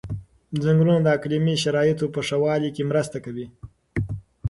ځنګلونه 0.63 0.99
د 1.03 1.07
اقلیمي 1.17 1.55
شرایطو 1.63 2.05
په 2.15 2.19
ښه 2.27 2.37
والي 2.43 2.69
کې 2.75 2.83
مرسته 2.91 3.17
کوي. 3.25 3.47